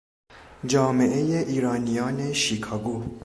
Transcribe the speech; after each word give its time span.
جامعهی 0.65 1.37
ایرانیان 1.37 2.33
شیکاگو 2.33 3.03